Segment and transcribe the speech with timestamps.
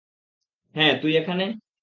[0.75, 1.45] হ্যাঁ তুই এখানে?